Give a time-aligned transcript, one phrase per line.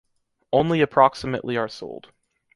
[0.51, 2.09] Only approximately are sold.